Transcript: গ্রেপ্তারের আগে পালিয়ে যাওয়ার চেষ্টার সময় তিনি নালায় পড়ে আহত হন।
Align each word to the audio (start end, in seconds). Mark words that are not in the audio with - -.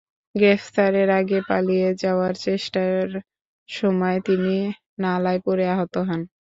গ্রেপ্তারের 0.35 1.09
আগে 1.11 1.39
পালিয়ে 1.49 1.89
যাওয়ার 2.03 2.33
চেষ্টার 2.41 3.03
সময় 3.69 4.19
তিনি 4.21 4.55
নালায় 4.99 5.41
পড়ে 5.45 5.65
আহত 5.73 5.95
হন। 6.07 6.21